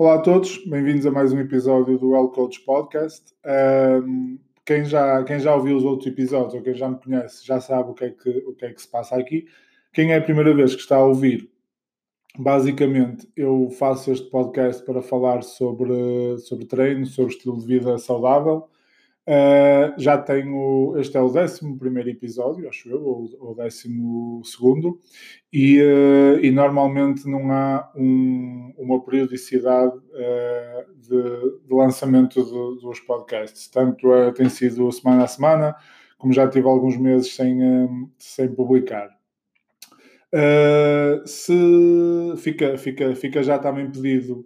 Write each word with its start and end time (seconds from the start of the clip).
Olá 0.00 0.14
a 0.14 0.18
todos, 0.18 0.56
bem-vindos 0.64 1.04
a 1.04 1.10
mais 1.10 1.30
um 1.30 1.38
episódio 1.38 1.98
do 1.98 2.12
Well 2.12 2.30
Coach 2.30 2.58
Podcast. 2.60 3.34
Um, 4.06 4.38
quem, 4.64 4.82
já, 4.82 5.22
quem 5.24 5.38
já 5.38 5.54
ouviu 5.54 5.76
os 5.76 5.84
outros 5.84 6.06
episódios 6.06 6.54
ou 6.54 6.62
quem 6.62 6.72
já 6.72 6.88
me 6.88 6.96
conhece 6.96 7.46
já 7.46 7.60
sabe 7.60 7.90
o 7.90 7.92
que, 7.92 8.04
é 8.06 8.10
que, 8.10 8.30
o 8.46 8.54
que 8.54 8.64
é 8.64 8.72
que 8.72 8.80
se 8.80 8.88
passa 8.88 9.16
aqui. 9.16 9.46
Quem 9.92 10.14
é 10.14 10.16
a 10.16 10.22
primeira 10.22 10.54
vez 10.54 10.74
que 10.74 10.80
está 10.80 10.96
a 10.96 11.04
ouvir, 11.04 11.50
basicamente 12.38 13.28
eu 13.36 13.68
faço 13.78 14.10
este 14.10 14.30
podcast 14.30 14.82
para 14.86 15.02
falar 15.02 15.42
sobre, 15.42 16.38
sobre 16.38 16.64
treino, 16.64 17.04
sobre 17.04 17.34
estilo 17.34 17.58
de 17.58 17.66
vida 17.66 17.98
saudável 17.98 18.70
Uh, 19.30 19.94
já 19.96 20.18
tenho, 20.18 20.96
este 20.98 21.16
é 21.16 21.20
o 21.20 21.26
11 21.26 21.60
episódio, 22.08 22.68
acho 22.68 22.90
eu, 22.90 23.00
ou 23.00 23.26
o 23.38 23.54
12, 23.54 23.88
e, 25.52 25.80
uh, 25.80 26.44
e 26.44 26.50
normalmente 26.50 27.30
não 27.30 27.48
há 27.52 27.92
um, 27.94 28.74
uma 28.76 29.00
periodicidade 29.04 29.96
uh, 29.96 30.94
de, 30.96 31.60
de, 31.64 31.72
lançamento 31.72 32.42
de, 32.42 32.80
dos 32.84 32.98
podcasts. 32.98 33.68
Tanto 33.68 34.08
tem 34.32 34.48
sido 34.48 34.90
semana 34.90 35.22
a 35.22 35.28
semana, 35.28 35.76
como 36.18 36.32
já 36.32 36.48
tive 36.48 36.66
alguns 36.66 36.96
meses 36.96 37.32
sem, 37.32 38.10
sem 38.18 38.52
publicar. 38.52 39.16
se 41.24 42.34
fica, 42.38 42.76
fica, 42.76 43.14
fica 43.14 43.44
já 43.44 43.60
também 43.60 43.88
pedido 43.92 44.44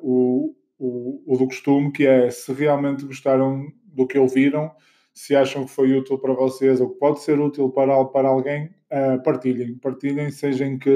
o 0.00 0.54
o, 0.78 1.22
o 1.26 1.36
do 1.36 1.46
costume, 1.46 1.92
que 1.92 2.06
é 2.06 2.30
se 2.30 2.52
realmente 2.52 3.04
gostaram 3.04 3.66
do 3.84 4.06
que 4.06 4.18
ouviram, 4.18 4.70
se 5.12 5.34
acham 5.34 5.64
que 5.64 5.70
foi 5.70 5.92
útil 5.92 6.18
para 6.18 6.32
vocês 6.32 6.80
ou 6.80 6.90
que 6.90 6.98
pode 6.98 7.20
ser 7.20 7.40
útil 7.40 7.70
para, 7.70 8.04
para 8.04 8.28
alguém, 8.28 8.66
uh, 8.92 9.22
partilhem. 9.22 9.76
Partilhem, 9.78 10.30
seja 10.30 10.64
em 10.64 10.78
que, 10.78 10.90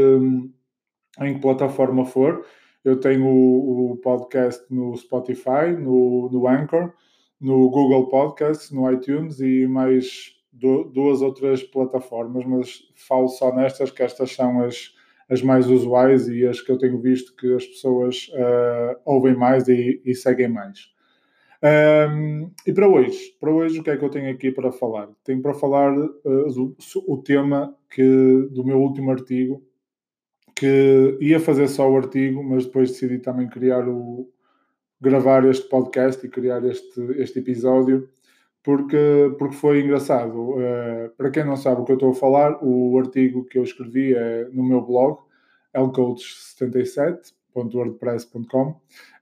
em 1.20 1.34
que 1.34 1.40
plataforma 1.40 2.04
for. 2.04 2.46
Eu 2.84 3.00
tenho 3.00 3.26
o, 3.26 3.92
o 3.92 3.96
podcast 3.96 4.64
no 4.72 4.96
Spotify, 4.96 5.72
no, 5.76 6.28
no 6.30 6.46
Anchor, 6.46 6.92
no 7.40 7.68
Google 7.70 8.08
Podcasts, 8.08 8.70
no 8.70 8.90
iTunes 8.92 9.40
e 9.40 9.66
mais 9.66 10.36
do, 10.52 10.84
duas 10.84 11.22
outras 11.22 11.62
plataformas, 11.62 12.44
mas 12.44 12.82
falo 12.94 13.28
só 13.28 13.52
nestas, 13.54 13.90
que 13.90 14.02
estas 14.02 14.32
são 14.32 14.62
as, 14.62 14.94
as 15.32 15.40
mais 15.40 15.66
usuais 15.66 16.28
e 16.28 16.46
as 16.46 16.60
que 16.60 16.70
eu 16.70 16.76
tenho 16.76 17.00
visto 17.00 17.34
que 17.34 17.54
as 17.54 17.64
pessoas 17.64 18.28
uh, 18.34 19.00
ouvem 19.02 19.34
mais 19.34 19.66
e, 19.66 20.00
e 20.04 20.14
seguem 20.14 20.48
mais. 20.48 20.92
Um, 21.64 22.50
e 22.66 22.72
para 22.72 22.86
hoje, 22.86 23.34
para 23.40 23.50
hoje 23.50 23.80
o 23.80 23.82
que 23.82 23.90
é 23.90 23.96
que 23.96 24.04
eu 24.04 24.10
tenho 24.10 24.30
aqui 24.30 24.50
para 24.50 24.70
falar? 24.70 25.08
Tenho 25.24 25.40
para 25.40 25.54
falar 25.54 25.96
uh, 25.96 26.52
do, 26.52 26.76
o 27.06 27.16
tema 27.16 27.74
que, 27.88 28.48
do 28.50 28.62
meu 28.62 28.78
último 28.78 29.10
artigo, 29.10 29.62
que 30.54 31.16
ia 31.18 31.40
fazer 31.40 31.66
só 31.68 31.90
o 31.90 31.96
artigo, 31.96 32.44
mas 32.44 32.66
depois 32.66 32.90
decidi 32.90 33.18
também 33.18 33.48
criar 33.48 33.88
o 33.88 34.28
gravar 35.00 35.48
este 35.48 35.66
podcast 35.68 36.24
e 36.24 36.28
criar 36.28 36.62
este, 36.64 37.00
este 37.16 37.38
episódio 37.38 38.08
porque, 38.62 39.34
porque 39.38 39.56
foi 39.56 39.80
engraçado. 39.80 40.52
Uh, 40.52 41.10
para 41.16 41.30
quem 41.30 41.44
não 41.44 41.56
sabe 41.56 41.80
o 41.80 41.84
que 41.84 41.92
eu 41.92 41.96
estou 41.96 42.10
a 42.10 42.14
falar, 42.14 42.58
o 42.62 42.98
artigo 42.98 43.44
que 43.44 43.58
eu 43.58 43.62
escrevi 43.62 44.14
é 44.14 44.48
no 44.52 44.62
meu 44.62 44.80
blog, 44.80 45.18
lcoach77.wordpress.com. 45.74 48.66
Um, 48.66 48.74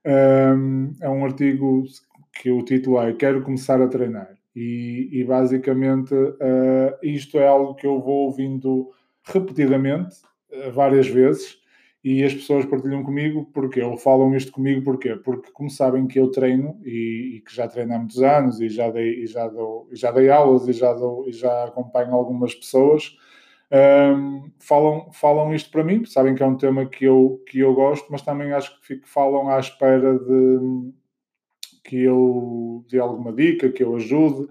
ehm, 0.05 0.93
é 1.01 1.09
um 1.09 1.25
artigo 1.25 1.85
que 2.33 2.51
o 2.51 2.65
título 2.65 3.01
é 3.01 3.13
Quero 3.13 3.43
começar 3.43 3.81
a 3.81 3.89
treinar. 3.89 4.37
E, 4.55 5.09
e 5.13 5.25
basicamente 5.25 6.15
uh, 6.15 6.97
isto 7.03 7.39
é 7.39 7.47
algo 7.47 7.75
que 7.75 7.87
eu 7.87 8.01
vou 8.01 8.27
ouvindo 8.27 8.91
repetidamente, 9.23 10.17
uh, 10.53 10.73
várias 10.73 11.07
vezes, 11.07 11.60
e 12.03 12.25
as 12.25 12.33
pessoas 12.33 12.65
partilham 12.65 13.03
comigo 13.03 13.45
porque 13.53 13.83
ou 13.83 13.97
falam 13.97 14.35
isto 14.35 14.53
comigo 14.53 14.83
porquê? 14.83 15.17
Porque 15.17 15.51
como 15.53 15.69
sabem 15.69 16.07
que 16.07 16.19
eu 16.19 16.31
treino 16.31 16.81
e, 16.85 17.37
e 17.37 17.41
que 17.43 17.55
já 17.55 17.69
treino 17.69 17.95
há 17.95 17.99
muitos 17.99 18.23
anos 18.23 18.61
e 18.61 18.69
já 18.69 18.91
dei, 18.91 19.23
e 19.23 19.27
já 19.27 19.47
dou, 19.49 19.87
e 19.91 19.97
já 19.97 20.11
dei 20.11 20.31
aulas 20.31 20.67
e 20.67 20.73
já, 20.73 20.95
dou, 20.95 21.29
e 21.29 21.33
já 21.33 21.65
acompanho 21.65 22.15
algumas 22.15 22.55
pessoas, 22.55 23.17
um, 24.17 24.51
falam, 24.59 25.13
falam 25.13 25.55
isto 25.55 25.71
para 25.71 25.85
mim, 25.85 26.05
sabem 26.07 26.35
que 26.35 26.43
é 26.43 26.47
um 26.47 26.57
tema 26.57 26.87
que 26.87 27.05
eu, 27.05 27.43
que 27.47 27.59
eu 27.61 27.75
gosto, 27.75 28.07
mas 28.11 28.23
também 28.23 28.53
acho 28.53 28.81
que 28.81 28.87
fico, 28.87 29.07
falam 29.07 29.49
à 29.51 29.61
espera 29.61 30.19
de 30.19 30.93
que 31.85 32.03
eu 32.03 32.85
dê 32.89 32.99
alguma 32.99 33.33
dica, 33.33 33.71
que 33.71 33.83
eu 33.83 33.95
ajude, 33.97 34.49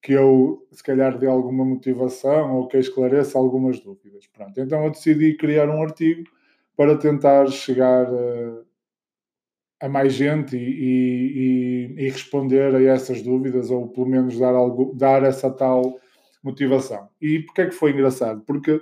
que 0.00 0.12
eu 0.12 0.66
se 0.70 0.82
calhar 0.82 1.18
dê 1.18 1.26
alguma 1.26 1.64
motivação 1.64 2.56
ou 2.56 2.68
que 2.68 2.76
esclareça 2.76 3.38
algumas 3.38 3.80
dúvidas. 3.80 4.26
Pronto, 4.28 4.60
então 4.60 4.84
eu 4.84 4.90
decidi 4.90 5.36
criar 5.36 5.68
um 5.68 5.82
artigo 5.82 6.24
para 6.76 6.96
tentar 6.96 7.46
chegar 7.48 8.06
a, 8.06 8.62
a 9.80 9.88
mais 9.88 10.12
gente 10.12 10.56
e, 10.56 11.94
e, 11.96 12.04
e, 12.04 12.10
responder 12.10 12.74
a 12.74 12.82
essas 12.82 13.22
dúvidas, 13.22 13.70
ou 13.70 13.88
pelo 13.88 14.06
menos 14.06 14.38
dar, 14.38 14.54
algo, 14.54 14.94
dar 14.94 15.22
essa 15.24 15.50
tal 15.50 15.98
motivação. 16.42 17.08
E 17.20 17.40
porquê 17.40 17.62
é 17.62 17.66
que 17.66 17.74
foi 17.74 17.92
engraçado? 17.92 18.42
Porque 18.46 18.80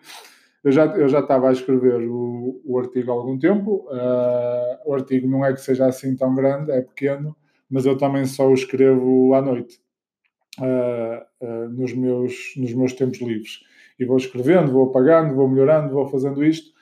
eu 0.64 0.72
já, 0.72 0.86
eu 0.86 1.08
já 1.08 1.20
estava 1.20 1.48
a 1.48 1.52
escrever 1.52 2.02
o, 2.08 2.60
o 2.64 2.78
artigo 2.78 3.12
há 3.12 3.14
algum 3.14 3.38
tempo, 3.38 3.86
uh, 3.90 4.90
o 4.90 4.94
artigo 4.94 5.28
não 5.28 5.44
é 5.44 5.52
que 5.52 5.60
seja 5.60 5.86
assim 5.86 6.16
tão 6.16 6.34
grande, 6.34 6.72
é 6.72 6.80
pequeno, 6.80 7.36
mas 7.70 7.86
eu 7.86 7.96
também 7.96 8.24
só 8.24 8.48
o 8.48 8.54
escrevo 8.54 9.34
à 9.34 9.42
noite, 9.42 9.80
uh, 10.58 11.46
uh, 11.46 11.68
nos, 11.68 11.92
meus, 11.92 12.54
nos 12.56 12.74
meus 12.74 12.92
tempos 12.92 13.20
livres. 13.20 13.60
E 13.98 14.04
vou 14.04 14.16
escrevendo, 14.16 14.72
vou 14.72 14.88
apagando, 14.88 15.34
vou 15.34 15.48
melhorando, 15.48 15.92
vou 15.92 16.08
fazendo 16.08 16.44
isto 16.44 16.73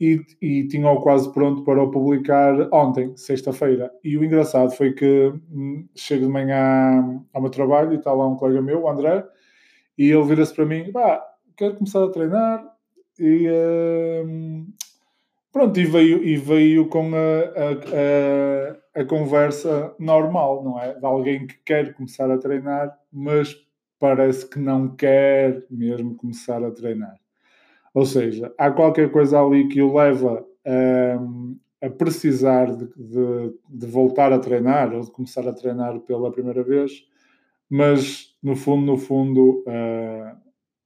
e, 0.00 0.24
e 0.40 0.68
tinha-o 0.68 1.00
quase 1.00 1.32
pronto 1.32 1.64
para 1.64 1.82
o 1.82 1.90
publicar 1.90 2.68
ontem, 2.72 3.16
sexta-feira. 3.16 3.90
E 4.04 4.16
o 4.16 4.24
engraçado 4.24 4.70
foi 4.70 4.92
que 4.92 5.32
hum, 5.50 5.88
chego 5.94 6.26
de 6.26 6.32
manhã 6.32 7.20
ao 7.32 7.42
meu 7.42 7.50
trabalho 7.50 7.92
e 7.92 7.96
está 7.96 8.12
lá 8.12 8.26
um 8.26 8.36
colega 8.36 8.62
meu, 8.62 8.82
o 8.82 8.88
André, 8.88 9.24
e 9.96 10.10
ele 10.10 10.24
vira-se 10.24 10.54
para 10.54 10.66
mim: 10.66 10.92
pá, 10.92 11.24
quero 11.56 11.74
começar 11.74 12.04
a 12.04 12.10
treinar. 12.10 12.64
E 13.18 13.50
hum, 14.24 14.68
pronto, 15.52 15.78
e 15.80 15.84
veio, 15.84 16.22
e 16.24 16.36
veio 16.36 16.88
com 16.88 17.10
a, 17.14 17.18
a, 17.18 18.98
a, 18.98 19.02
a 19.02 19.04
conversa 19.04 19.94
normal, 19.98 20.62
não 20.62 20.80
é? 20.80 20.94
De 20.94 21.04
alguém 21.04 21.46
que 21.46 21.58
quer 21.64 21.94
começar 21.94 22.30
a 22.30 22.38
treinar, 22.38 22.96
mas 23.12 23.56
parece 23.98 24.48
que 24.48 24.60
não 24.60 24.94
quer 24.94 25.64
mesmo 25.68 26.14
começar 26.14 26.62
a 26.62 26.70
treinar. 26.70 27.16
Ou 27.98 28.06
seja, 28.06 28.54
há 28.56 28.70
qualquer 28.70 29.10
coisa 29.10 29.40
ali 29.40 29.66
que 29.66 29.82
o 29.82 29.92
leva 29.92 30.46
a, 30.64 31.84
a 31.84 31.90
precisar 31.90 32.66
de, 32.66 32.86
de, 32.96 33.54
de, 33.68 33.86
voltar 33.88 34.32
a 34.32 34.38
treinar 34.38 34.94
ou 34.94 35.00
de 35.00 35.10
começar 35.10 35.48
a 35.48 35.52
treinar 35.52 35.98
pela 36.02 36.30
primeira 36.30 36.62
vez, 36.62 37.04
mas 37.68 38.36
no 38.40 38.54
fundo, 38.54 38.86
no 38.86 38.96
fundo, 38.96 39.64
uh, 39.66 40.36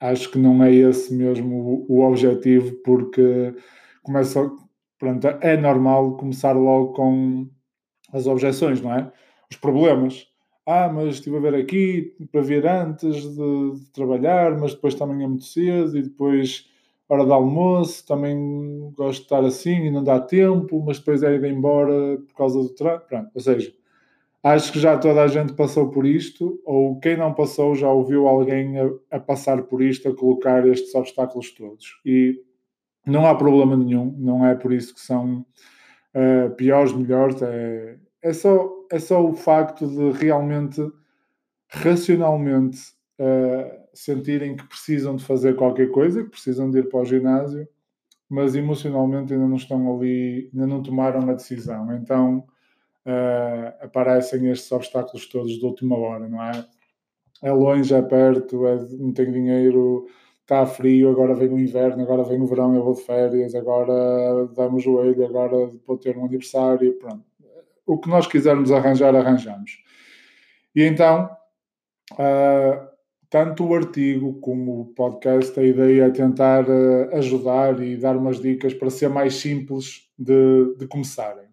acho 0.01 0.31
que 0.31 0.39
não 0.39 0.65
é 0.65 0.73
esse 0.73 1.15
mesmo 1.15 1.87
o, 1.87 1.99
o 1.99 2.01
objetivo, 2.01 2.77
porque 2.83 3.55
começa, 4.03 4.51
pronto, 4.99 5.27
é 5.43 5.55
normal 5.55 6.17
começar 6.17 6.53
logo 6.53 6.95
com 6.95 7.47
as 8.11 8.27
objeções, 8.27 8.81
não 8.81 8.95
é? 8.95 9.13
Os 9.51 9.59
problemas. 9.59 10.27
Ah, 10.65 10.89
mas 10.91 11.17
estive 11.17 11.37
a 11.37 11.41
ver 11.41 11.57
aqui 11.57 12.17
para 12.33 12.41
vir 12.41 12.67
antes 12.67 13.23
de, 13.37 13.73
de 13.75 13.93
trabalhar, 13.93 14.59
mas 14.59 14.73
depois 14.73 14.95
também 14.95 15.23
é 15.23 15.29
muito 15.29 15.45
cedo 15.45 15.99
e 15.99 16.03
depois 16.03 16.72
hora 17.13 17.27
de 17.27 17.33
almoço, 17.33 18.07
também 18.07 18.93
gosto 18.97 19.19
de 19.21 19.25
estar 19.25 19.45
assim 19.45 19.87
e 19.87 19.91
não 19.91 20.03
dá 20.03 20.19
tempo, 20.19 20.83
mas 20.85 20.99
depois 20.99 21.23
é 21.23 21.35
ir 21.35 21.45
embora 21.45 22.17
por 22.27 22.35
causa 22.35 22.59
do 22.59 22.71
trânsito. 22.71 23.31
Ou 23.35 23.41
seja, 23.41 23.75
acho 24.43 24.73
que 24.73 24.81
já 24.81 24.97
toda 24.97 25.23
a 25.23 25.29
gente 25.29 25.53
passou 25.53 25.91
por 25.91 26.07
isto, 26.07 26.61
ou 26.65 26.99
quem 27.01 27.17
não 27.17 27.35
passou 27.35 27.75
já 27.75 27.91
ouviu 27.91 28.27
alguém 28.27 28.79
a, 28.79 28.91
a 29.11 29.21
passar 29.21 29.63
por 29.65 29.83
isto, 29.83 30.09
a 30.09 30.17
colocar 30.17 30.67
estes 30.67 30.95
obstáculos 30.95 31.51
todos. 31.53 32.01
E 32.05 32.41
não 33.07 33.27
há 33.27 33.35
problema 33.35 33.77
nenhum, 33.77 34.15
não 34.19 34.47
é 34.47 34.55
por 34.55 34.73
isso 34.73 34.95
que 34.95 35.01
são 35.01 35.45
uh, 36.15 36.51
piores, 36.57 36.93
melhores, 36.95 37.43
é, 37.43 37.99
é, 38.23 38.33
só, 38.33 38.71
é 38.91 38.99
só 38.99 39.23
o 39.23 39.35
facto 39.35 39.87
de 39.87 40.19
realmente, 40.19 40.81
racionalmente, 41.69 42.81
uh, 43.19 43.82
sentirem 43.93 44.57
que 44.57 44.67
precisam 44.67 45.17
de 45.17 45.25
fazer 45.25 45.57
qualquer 45.57 45.91
coisa, 45.91 46.25
que 46.25 46.31
precisam 46.31 46.71
de 46.71 46.79
ir 46.79 46.89
para 46.89 47.01
o 47.01 47.05
ginásio, 47.05 47.69
mas 48.29 48.55
emocionalmente 48.55 49.33
ainda 49.33 49.47
não 49.47 49.57
estão 49.57 49.95
ali, 49.95 50.51
ainda 50.53 50.67
não 50.67 50.83
tomaram 50.83 51.29
a 51.29 51.35
decisão. 51.35 51.95
Então 51.95 52.47
uh, 53.07 53.85
aparecem 53.85 54.51
estes 54.51 54.71
obstáculos 54.73 55.29
todos 55.29 55.53
de 55.59 55.65
última 55.65 55.97
hora, 55.97 56.29
não 56.29 56.43
é? 56.43 56.67
É 57.43 57.53
longe, 57.53 57.93
é 57.93 58.01
perto, 58.01 58.67
é, 58.67 58.77
não 58.99 59.13
tenho 59.13 59.33
dinheiro, 59.33 60.07
está 60.43 60.65
frio, 60.65 61.11
agora 61.11 61.35
vem 61.35 61.49
o 61.49 61.59
inverno, 61.59 62.03
agora 62.03 62.23
vem 62.23 62.41
o 62.41 62.47
verão, 62.47 62.75
eu 62.75 62.85
vou 62.85 62.95
de 62.95 63.03
férias, 63.03 63.55
agora 63.55 64.47
dá-me 64.55 64.77
o 64.77 64.81
joelho, 64.81 65.25
agora 65.27 65.67
vou 65.85 65.99
ter 65.99 66.17
um 66.17 66.25
aniversário, 66.25 66.93
pronto. 66.99 67.25
O 67.85 67.99
que 67.99 68.09
nós 68.09 68.29
quisermos 68.29 68.71
arranjar, 68.71 69.15
arranjamos. 69.15 69.83
E 70.75 70.85
então, 70.85 71.37
uh, 72.13 72.92
tanto 73.33 73.65
o 73.65 73.75
artigo 73.75 74.35
como 74.41 74.83
o 74.83 74.85
podcast, 74.93 75.59
a 75.59 75.63
ideia 75.63 76.05
é 76.05 76.11
tentar 76.11 76.69
uh, 76.69 77.17
ajudar 77.17 77.83
e 77.83 77.97
dar 77.97 78.15
umas 78.15 78.39
dicas 78.39 78.75
para 78.75 78.91
ser 78.91 79.09
mais 79.09 79.37
simples 79.37 80.07
de, 80.19 80.77
de 80.77 80.87
começarem. 80.87 81.47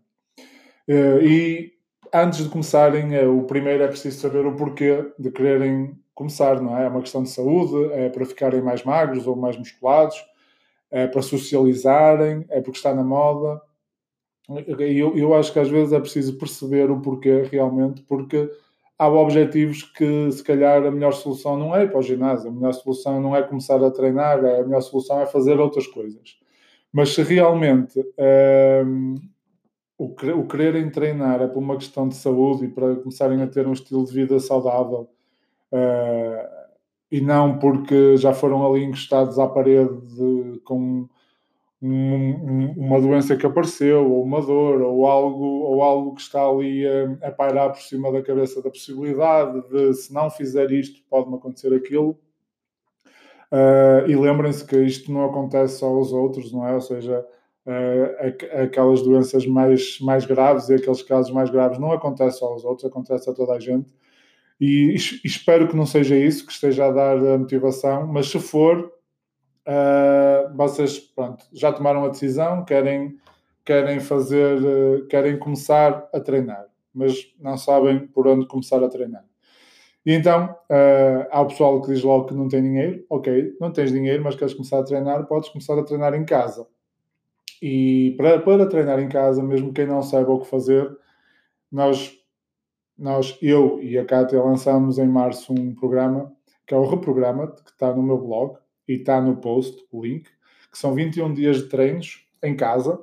Uh, 0.90 1.24
e 1.24 1.72
antes 2.14 2.44
de 2.44 2.50
começarem, 2.50 3.18
uh, 3.18 3.34
o 3.34 3.46
primeiro 3.46 3.82
é 3.82 3.88
preciso 3.88 4.20
saber 4.20 4.46
o 4.46 4.58
porquê 4.58 5.10
de 5.18 5.32
quererem 5.32 5.98
começar, 6.14 6.62
não 6.62 6.78
é? 6.78 6.84
É 6.84 6.90
uma 6.90 7.00
questão 7.00 7.24
de 7.24 7.30
saúde, 7.30 7.94
é 7.94 8.10
para 8.10 8.26
ficarem 8.26 8.62
mais 8.62 8.84
magros 8.84 9.26
ou 9.26 9.38
mais 9.38 9.58
musculados, 9.58 10.18
é 10.92 11.08
para 11.08 11.22
socializarem, 11.22 12.46
é 12.50 12.60
porque 12.60 12.78
está 12.78 12.94
na 12.94 13.06
moda. 13.06 13.62
Eu, 14.78 15.16
eu 15.16 15.34
acho 15.34 15.54
que 15.54 15.60
às 15.60 15.70
vezes 15.70 15.94
é 15.94 16.00
preciso 16.02 16.38
perceber 16.38 16.92
o 16.92 17.00
porquê 17.00 17.44
realmente, 17.50 18.02
porque 18.02 18.50
há 19.00 19.08
objetivos 19.08 19.84
que 19.84 20.30
se 20.30 20.44
calhar 20.44 20.86
a 20.86 20.92
melhor 20.92 21.14
solução 21.14 21.58
não 21.58 21.74
é 21.74 21.84
ir 21.84 21.90
para 21.90 22.00
o 22.00 22.04
ginásio, 22.04 22.50
a 22.50 22.54
melhor 22.54 22.74
solução 22.74 23.22
não 23.22 23.34
é 23.34 23.42
começar 23.42 23.82
a 23.82 23.90
treinar, 23.90 24.40
a 24.40 24.64
melhor 24.64 24.82
solução 24.82 25.22
é 25.22 25.26
fazer 25.26 25.58
outras 25.58 25.88
coisas. 25.88 26.38
Mas 26.92 27.14
se 27.14 27.24
realmente 27.24 27.98
um, 28.86 29.16
o, 29.98 30.06
o 30.06 30.48
quererem 30.48 30.90
treinar 30.90 31.42
é 31.42 31.48
por 31.48 31.60
uma 31.60 31.78
questão 31.78 32.10
de 32.10 32.16
saúde 32.16 32.66
e 32.66 32.68
para 32.68 32.98
começarem 32.98 33.42
a 33.42 33.48
ter 33.48 33.66
um 33.66 33.74
estilo 33.74 34.04
de 34.04 34.14
vida 34.14 34.38
saudável 34.40 35.10
uh, 35.72 36.60
e 37.10 37.22
não 37.22 37.58
porque 37.58 38.18
já 38.18 38.34
foram 38.34 38.66
ali 38.66 38.84
encostados 38.84 39.40
à 39.40 39.48
parede 39.48 39.96
de, 40.08 40.60
com 40.66 41.08
uma 41.82 43.00
doença 43.00 43.38
que 43.38 43.46
apareceu, 43.46 44.12
ou 44.12 44.24
uma 44.24 44.42
dor, 44.42 44.82
ou 44.82 45.06
algo, 45.06 45.46
ou 45.46 45.82
algo 45.82 46.16
que 46.16 46.22
está 46.22 46.46
ali 46.46 46.86
a, 46.86 47.28
a 47.28 47.32
pairar 47.32 47.70
por 47.70 47.82
cima 47.82 48.12
da 48.12 48.22
cabeça 48.22 48.62
da 48.62 48.70
possibilidade 48.70 49.62
de 49.70 49.94
se 49.94 50.14
não 50.14 50.30
fizer 50.30 50.72
isto, 50.72 51.02
pode-me 51.10 51.36
acontecer 51.36 51.74
aquilo. 51.74 52.20
Uh, 53.52 54.08
e 54.08 54.16
lembrem-se 54.16 54.66
que 54.66 54.78
isto 54.78 55.12
não 55.12 55.26
acontece 55.26 55.80
só 55.80 55.88
aos 55.88 56.12
outros, 56.12 56.52
não 56.52 56.68
é? 56.68 56.74
Ou 56.74 56.82
seja, 56.82 57.26
uh, 57.66 58.62
aquelas 58.62 59.02
doenças 59.02 59.46
mais, 59.46 60.00
mais 60.02 60.26
graves 60.26 60.70
e 60.70 60.76
aqueles 60.76 61.02
casos 61.02 61.32
mais 61.32 61.50
graves 61.50 61.80
não 61.80 61.92
acontecem 61.92 62.40
só 62.40 62.48
aos 62.48 62.66
outros, 62.66 62.86
acontece 62.86 63.30
a 63.30 63.34
toda 63.34 63.54
a 63.54 63.60
gente. 63.60 63.90
E, 64.60 64.94
e 65.24 65.28
espero 65.28 65.68
que 65.68 65.76
não 65.76 65.86
seja 65.86 66.18
isso 66.18 66.46
que 66.46 66.52
esteja 66.52 66.88
a 66.88 66.92
dar 66.92 67.18
a 67.18 67.38
motivação, 67.38 68.06
mas 68.06 68.28
se 68.30 68.38
for, 68.38 68.92
uh, 69.70 70.56
vocês 70.56 71.00
pronto, 71.00 71.46
já 71.54 71.72
tomaram 71.72 72.04
a 72.04 72.10
decisão, 72.10 72.66
querem, 72.66 73.18
querem 73.64 74.00
fazer, 74.00 74.58
uh, 74.62 75.06
querem 75.08 75.38
começar 75.38 76.10
a 76.12 76.20
treinar, 76.20 76.66
mas 76.94 77.34
não 77.40 77.58
sabem 77.58 78.08
por 78.08 78.28
onde 78.28 78.48
começar 78.48 78.84
a 78.84 78.90
treinar. 78.90 79.24
E 80.06 80.14
então, 80.14 80.56
uh, 80.72 81.28
há 81.30 81.42
o 81.42 81.48
pessoal 81.48 81.82
que 81.82 81.94
diz 81.94 82.04
logo 82.04 82.26
que 82.26 82.34
não 82.34 82.48
tem 82.48 82.64
dinheiro. 82.64 83.06
Ok, 83.10 83.56
não 83.60 83.72
tens 83.72 83.92
dinheiro, 83.92 84.24
mas 84.24 84.36
queres 84.36 84.54
começar 84.54 84.80
a 84.80 84.84
treinar, 84.84 85.28
podes 85.28 85.50
começar 85.50 85.78
a 85.78 85.84
treinar 85.84 86.14
em 86.16 86.26
casa. 86.26 86.66
E 87.62 88.16
para, 88.18 88.40
para 88.40 88.66
treinar 88.66 89.00
em 89.00 89.10
casa, 89.10 89.44
mesmo 89.44 89.74
quem 89.74 89.86
não 89.86 90.02
saiba 90.02 90.32
o 90.32 90.40
que 90.40 90.48
fazer, 90.48 90.90
nós, 91.72 92.18
nós 92.98 93.38
eu 93.42 93.80
e 93.84 93.98
a 93.98 94.06
Kátia 94.06 94.42
lançamos 94.42 94.98
em 94.98 95.08
março 95.08 95.54
um 95.54 95.76
programa 95.76 96.34
que 96.66 96.76
é 96.76 96.78
o 96.78 96.86
Reprograma, 96.86 97.48
que 97.48 97.72
está 97.72 97.92
no 97.94 98.04
meu 98.04 98.20
blog, 98.20 98.56
e 98.90 98.94
está 98.94 99.22
no 99.22 99.38
post 99.38 99.86
o 99.92 100.04
link, 100.04 100.28
que 100.72 100.78
são 100.78 100.96
21 100.96 101.32
dias 101.36 101.58
de 101.58 101.70
treinos 101.70 102.26
em 102.44 102.56
casa 102.56 103.00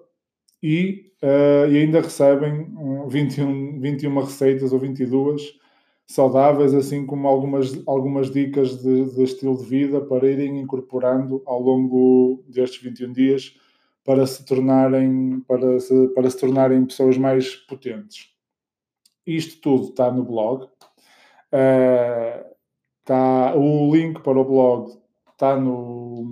e, 0.60 1.12
uh, 1.22 1.70
e 1.70 1.78
ainda 1.78 2.00
recebem 2.00 2.66
21, 3.08 3.80
21 3.80 4.20
receitas 4.20 4.72
ou 4.72 4.80
22 4.80 5.42
saudáveis, 6.04 6.74
assim 6.74 7.06
como 7.06 7.28
algumas, 7.28 7.80
algumas 7.86 8.30
dicas 8.32 8.82
de, 8.82 9.14
de, 9.14 9.22
estilo 9.22 9.56
de 9.56 9.64
vida 9.64 10.00
para 10.00 10.28
irem 10.28 10.58
incorporando 10.58 11.42
ao 11.46 11.60
longo 11.60 12.44
destes 12.48 12.82
21 12.82 13.12
dias 13.12 13.56
para 14.04 14.26
se 14.26 14.44
tornarem, 14.44 15.40
para 15.46 15.78
se, 15.78 16.08
para 16.08 16.30
se 16.30 16.38
tornarem 16.38 16.84
pessoas 16.84 17.16
mais 17.16 17.54
potentes. 17.54 18.32
Isto 19.24 19.60
tudo 19.60 19.88
está 19.90 20.10
no 20.10 20.24
blog. 20.24 20.64
Uh, 21.52 22.44
está, 23.00 23.54
o 23.56 23.94
link 23.94 24.20
para 24.20 24.38
o 24.38 24.44
blog 24.44 25.05
está 25.36 25.54
no, 25.54 26.26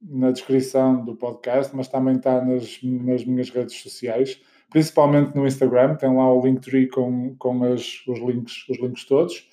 na 0.00 0.30
descrição 0.30 1.04
do 1.04 1.16
podcast, 1.16 1.74
mas 1.76 1.88
também 1.88 2.16
está 2.16 2.42
nas, 2.42 2.78
nas 2.82 3.24
minhas 3.24 3.50
redes 3.50 3.76
sociais, 3.82 4.40
principalmente 4.70 5.34
no 5.34 5.46
Instagram, 5.46 5.96
tem 5.96 6.14
lá 6.14 6.32
o 6.32 6.40
Linktree 6.40 6.88
com, 6.88 7.34
com 7.36 7.64
as, 7.64 8.02
os, 8.06 8.18
links, 8.20 8.66
os 8.68 8.78
links 8.78 9.04
todos. 9.04 9.48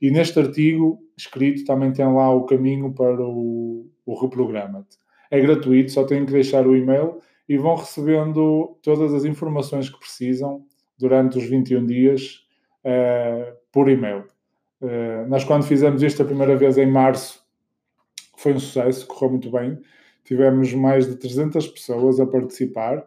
E 0.00 0.10
neste 0.10 0.38
artigo 0.38 1.00
escrito 1.16 1.64
também 1.64 1.92
tem 1.92 2.04
lá 2.06 2.34
o 2.34 2.44
caminho 2.44 2.92
para 2.92 3.24
o, 3.24 3.86
o 4.04 4.20
Reprograma-te. 4.20 4.98
É 5.30 5.40
gratuito, 5.40 5.92
só 5.92 6.04
têm 6.04 6.26
que 6.26 6.32
deixar 6.32 6.66
o 6.66 6.76
e-mail 6.76 7.20
e 7.48 7.56
vão 7.56 7.76
recebendo 7.76 8.78
todas 8.82 9.12
as 9.12 9.24
informações 9.24 9.88
que 9.88 9.98
precisam 9.98 10.64
durante 10.98 11.38
os 11.38 11.44
21 11.44 11.86
dias 11.86 12.46
uh, 12.84 13.54
por 13.70 13.88
e-mail. 13.88 14.24
Uh, 14.84 15.26
nós, 15.28 15.44
quando 15.44 15.62
fizemos 15.64 16.02
isto 16.02 16.22
a 16.22 16.26
primeira 16.26 16.54
vez 16.56 16.76
em 16.76 16.84
março, 16.84 17.42
foi 18.36 18.52
um 18.52 18.60
sucesso, 18.60 19.06
correu 19.06 19.30
muito 19.30 19.50
bem. 19.50 19.80
Tivemos 20.24 20.74
mais 20.74 21.06
de 21.06 21.16
300 21.16 21.66
pessoas 21.68 22.20
a 22.20 22.26
participar. 22.26 23.02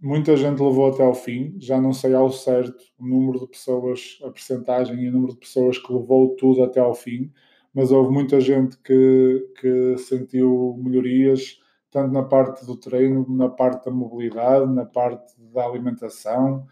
muita 0.00 0.36
gente 0.36 0.62
levou 0.62 0.88
até 0.92 1.02
ao 1.02 1.14
fim, 1.14 1.54
já 1.58 1.80
não 1.80 1.92
sei 1.92 2.14
ao 2.14 2.30
certo 2.30 2.84
o 2.98 3.06
número 3.06 3.40
de 3.40 3.46
pessoas, 3.46 4.18
a 4.22 4.30
percentagem 4.30 4.96
e 5.02 5.08
o 5.08 5.12
número 5.12 5.32
de 5.32 5.38
pessoas 5.38 5.78
que 5.78 5.90
levou 5.90 6.36
tudo 6.36 6.62
até 6.62 6.80
ao 6.80 6.94
fim, 6.94 7.32
mas 7.72 7.90
houve 7.90 8.12
muita 8.12 8.40
gente 8.40 8.76
que, 8.78 9.48
que 9.58 9.96
sentiu 9.98 10.78
melhorias, 10.78 11.58
tanto 11.90 12.12
na 12.12 12.22
parte 12.22 12.66
do 12.66 12.76
treino, 12.76 13.26
na 13.28 13.48
parte 13.48 13.86
da 13.86 13.90
mobilidade, 13.90 14.70
na 14.70 14.84
parte 14.84 15.32
da 15.52 15.64
alimentação, 15.64 16.66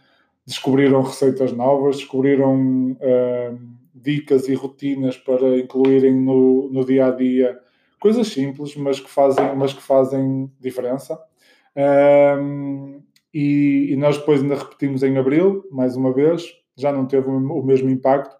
descobriram 0.46 1.02
receitas 1.02 1.52
novas, 1.52 1.96
descobriram 1.96 2.92
uh, 2.92 3.58
dicas 3.94 4.48
e 4.48 4.54
rotinas 4.54 5.16
para 5.16 5.58
incluírem 5.58 6.14
no, 6.14 6.68
no 6.70 6.84
dia 6.84 7.06
a 7.06 7.10
dia 7.10 7.58
coisas 7.98 8.28
simples, 8.28 8.76
mas 8.76 9.00
que 9.00 9.10
fazem, 9.10 9.56
mas 9.56 9.72
que 9.72 9.80
fazem 9.80 10.52
diferença. 10.60 11.18
Um, 12.38 13.02
e, 13.32 13.88
e, 13.90 13.96
nós 13.96 14.18
depois 14.18 14.42
ainda 14.42 14.56
repetimos 14.56 15.02
em 15.02 15.16
abril, 15.16 15.64
mais 15.72 15.96
uma 15.96 16.12
vez, 16.12 16.44
já 16.76 16.92
não 16.92 17.06
teve 17.06 17.28
o 17.28 17.62
mesmo 17.62 17.88
impacto, 17.88 18.36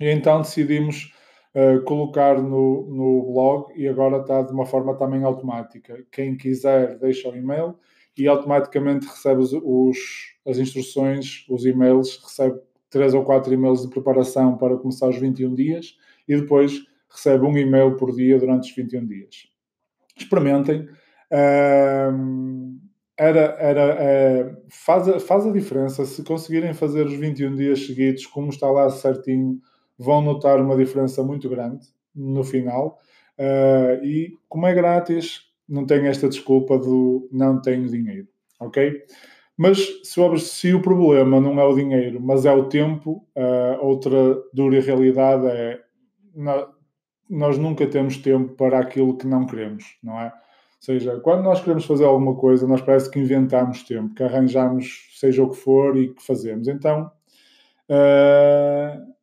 e 0.00 0.08
então 0.08 0.40
decidimos 0.40 1.12
uh, 1.54 1.82
colocar 1.82 2.40
no, 2.40 2.86
no 2.88 3.32
blog 3.32 3.72
e 3.76 3.88
agora 3.88 4.18
está 4.18 4.42
de 4.42 4.52
uma 4.52 4.64
forma 4.64 4.94
também 4.94 5.24
automática. 5.24 6.04
Quem 6.12 6.36
quiser 6.36 6.96
deixa 6.98 7.28
o 7.28 7.36
e-mail 7.36 7.74
e 8.16 8.28
automaticamente 8.28 9.06
recebe 9.06 9.42
os, 9.42 10.36
as 10.46 10.58
instruções, 10.58 11.44
os 11.48 11.64
e-mails, 11.64 12.16
recebe 12.22 12.60
três 12.90 13.12
ou 13.12 13.24
quatro 13.24 13.52
e-mails 13.52 13.82
de 13.82 13.88
preparação 13.88 14.56
para 14.56 14.76
começar 14.76 15.08
os 15.08 15.16
21 15.16 15.54
dias 15.54 15.96
e 16.28 16.36
depois 16.36 16.84
recebe 17.10 17.44
um 17.44 17.56
e-mail 17.56 17.96
por 17.96 18.14
dia 18.14 18.38
durante 18.38 18.70
os 18.70 18.76
21 18.76 19.06
dias. 19.06 19.48
Experimentem. 20.16 20.88
Uh, 21.30 22.78
era, 23.16 23.56
era, 23.58 23.94
uh, 23.94 24.62
faz, 24.68 25.08
a, 25.08 25.20
faz 25.20 25.46
a 25.46 25.52
diferença. 25.52 26.04
Se 26.04 26.22
conseguirem 26.22 26.74
fazer 26.74 27.06
os 27.06 27.14
21 27.14 27.54
dias 27.56 27.86
seguidos, 27.86 28.26
como 28.26 28.50
está 28.50 28.70
lá 28.70 28.88
certinho, 28.90 29.60
vão 29.98 30.20
notar 30.20 30.60
uma 30.60 30.76
diferença 30.76 31.22
muito 31.22 31.48
grande 31.48 31.86
no 32.14 32.44
final. 32.44 32.98
Uh, 33.38 34.04
e 34.04 34.38
como 34.48 34.66
é 34.66 34.74
grátis, 34.74 35.52
não 35.74 35.84
tem 35.84 36.06
esta 36.06 36.28
desculpa 36.28 36.78
do 36.78 37.28
não 37.32 37.60
tenho 37.60 37.88
dinheiro, 37.88 38.28
ok? 38.60 39.02
Mas 39.56 39.78
se, 40.02 40.38
se 40.38 40.72
o 40.74 40.80
problema 40.80 41.40
não 41.40 41.60
é 41.60 41.64
o 41.64 41.74
dinheiro, 41.74 42.20
mas 42.20 42.46
é 42.46 42.52
o 42.52 42.68
tempo, 42.68 43.26
uh, 43.36 43.84
outra 43.84 44.36
dura 44.52 44.80
realidade 44.80 45.46
é 45.46 45.80
nós 47.30 47.56
nunca 47.58 47.86
temos 47.86 48.16
tempo 48.18 48.54
para 48.54 48.78
aquilo 48.78 49.16
que 49.16 49.26
não 49.26 49.46
queremos, 49.46 49.96
não 50.02 50.20
é? 50.20 50.26
Ou 50.26 50.32
seja, 50.80 51.18
quando 51.20 51.42
nós 51.42 51.60
queremos 51.60 51.86
fazer 51.86 52.04
alguma 52.04 52.36
coisa, 52.36 52.66
nós 52.66 52.82
parece 52.82 53.10
que 53.10 53.18
inventamos 53.18 53.82
tempo, 53.84 54.14
que 54.14 54.22
arranjamos 54.22 55.08
seja 55.18 55.42
o 55.42 55.50
que 55.50 55.56
for 55.56 55.96
e 55.96 56.12
que 56.12 56.22
fazemos. 56.22 56.68
Então, 56.68 57.10
uh, 57.88 59.14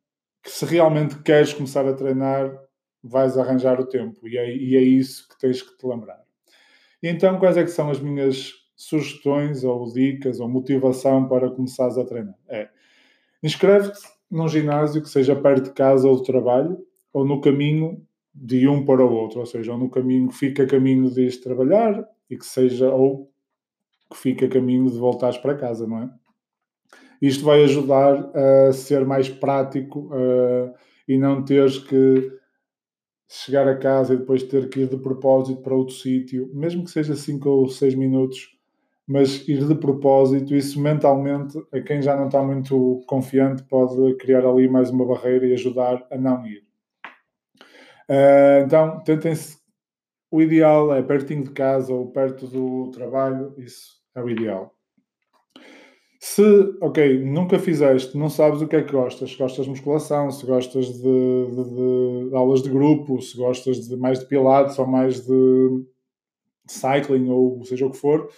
que 0.42 0.50
se 0.50 0.64
realmente 0.64 1.22
queres 1.22 1.52
começar 1.52 1.86
a 1.86 1.92
treinar, 1.92 2.50
vais 3.02 3.38
arranjar 3.38 3.80
o 3.80 3.86
tempo 3.86 4.26
e 4.26 4.36
é, 4.36 4.56
e 4.56 4.76
é 4.76 4.80
isso 4.80 5.28
que 5.28 5.38
tens 5.38 5.62
que 5.62 5.76
te 5.76 5.86
lembrar. 5.86 6.22
Então, 7.02 7.38
quais 7.38 7.56
é 7.56 7.64
que 7.64 7.70
são 7.70 7.90
as 7.90 8.00
minhas 8.00 8.52
sugestões 8.76 9.64
ou 9.64 9.92
dicas 9.92 10.40
ou 10.40 10.48
motivação 10.48 11.28
para 11.28 11.50
começares 11.50 11.98
a 11.98 12.04
treinar? 12.04 12.36
É, 12.48 12.68
inscreve-te 13.42 14.00
num 14.30 14.48
ginásio 14.48 15.02
que 15.02 15.08
seja 15.08 15.34
perto 15.34 15.64
de 15.64 15.72
casa 15.72 16.08
ou 16.08 16.16
do 16.16 16.22
trabalho 16.22 16.78
ou 17.12 17.24
no 17.24 17.40
caminho 17.40 18.06
de 18.34 18.66
um 18.66 18.84
para 18.84 19.04
o 19.04 19.12
outro, 19.12 19.40
ou 19.40 19.46
seja, 19.46 19.72
ou 19.72 19.78
no 19.78 19.90
caminho 19.90 20.28
que 20.28 20.34
fica 20.34 20.66
caminho 20.66 21.10
de 21.10 21.26
ir 21.26 21.40
trabalhar 21.40 22.02
e 22.30 22.36
que 22.36 22.46
seja, 22.46 22.90
ou 22.90 23.30
que 24.10 24.16
fica 24.16 24.48
caminho 24.48 24.90
de 24.90 24.96
voltares 24.96 25.36
para 25.36 25.54
casa, 25.54 25.86
não 25.86 26.02
é? 26.02 26.10
Isto 27.20 27.44
vai 27.44 27.62
ajudar 27.64 28.30
a 28.34 28.72
ser 28.72 29.04
mais 29.04 29.28
prático 29.28 30.10
uh, 30.12 30.74
e 31.06 31.18
não 31.18 31.44
teres 31.44 31.78
que 31.78 32.32
chegar 33.28 33.66
a 33.66 33.76
casa 33.76 34.14
e 34.14 34.18
depois 34.18 34.42
ter 34.42 34.68
que 34.68 34.80
ir 34.80 34.88
de 34.88 34.96
propósito 34.96 35.62
para 35.62 35.74
outro 35.74 35.94
sítio, 35.94 36.50
mesmo 36.52 36.84
que 36.84 36.90
seja 36.90 37.16
5 37.16 37.48
ou 37.48 37.68
6 37.68 37.94
minutos, 37.94 38.58
mas 39.06 39.46
ir 39.48 39.66
de 39.66 39.74
propósito, 39.74 40.54
isso 40.54 40.80
mentalmente, 40.80 41.58
a 41.72 41.80
quem 41.80 42.00
já 42.00 42.16
não 42.16 42.26
está 42.26 42.42
muito 42.42 43.02
confiante, 43.06 43.62
pode 43.64 44.14
criar 44.16 44.46
ali 44.46 44.68
mais 44.68 44.90
uma 44.90 45.06
barreira 45.06 45.46
e 45.46 45.54
ajudar 45.54 46.06
a 46.10 46.16
não 46.16 46.46
ir. 46.46 46.64
Uh, 48.08 48.64
então, 48.64 49.02
tentem-se. 49.02 49.60
O 50.30 50.40
ideal 50.40 50.94
é 50.94 51.02
pertinho 51.02 51.44
de 51.44 51.50
casa 51.50 51.92
ou 51.92 52.10
perto 52.10 52.46
do 52.46 52.90
trabalho, 52.90 53.54
isso 53.58 54.02
é 54.14 54.22
o 54.22 54.30
ideal. 54.30 54.74
Se, 56.24 56.40
ok, 56.80 57.18
nunca 57.18 57.58
fizeste, 57.58 58.16
não 58.16 58.30
sabes 58.30 58.62
o 58.62 58.68
que 58.68 58.76
é 58.76 58.82
que 58.82 58.92
gostas, 58.92 59.32
se 59.32 59.36
gostas 59.36 59.64
de 59.64 59.70
musculação, 59.72 60.30
se 60.30 60.46
gostas 60.46 60.86
de, 60.86 61.02
de, 61.02 62.28
de 62.30 62.36
aulas 62.36 62.62
de 62.62 62.70
grupo, 62.70 63.20
se 63.20 63.36
gostas 63.36 63.88
de 63.88 63.96
mais 63.96 64.20
de 64.20 64.26
pilates 64.26 64.78
ou 64.78 64.86
mais 64.86 65.26
de 65.26 65.84
cycling 66.68 67.28
ou 67.28 67.64
seja 67.64 67.86
o 67.86 67.90
que 67.90 67.96
for, 67.96 68.30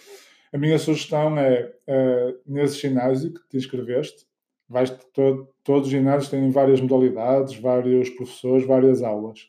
a 0.51 0.57
minha 0.57 0.79
sugestão 0.79 1.37
é, 1.37 1.71
uh, 1.87 2.35
nesse 2.47 2.79
ginásio 2.79 3.31
que 3.31 3.47
te 3.49 3.57
inscreveste, 3.57 4.25
vais 4.67 4.89
todo, 5.13 5.47
todos 5.63 5.85
os 5.85 5.91
ginásios 5.91 6.31
têm 6.31 6.49
várias 6.49 6.81
modalidades, 6.81 7.55
vários 7.55 8.09
professores, 8.09 8.65
várias 8.65 9.03
aulas. 9.03 9.41